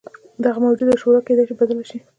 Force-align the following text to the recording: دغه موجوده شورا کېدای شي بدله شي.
دغه 0.43 0.59
موجوده 0.65 0.95
شورا 1.01 1.19
کېدای 1.27 1.45
شي 1.49 1.53
بدله 1.59 1.83
شي. 1.89 1.97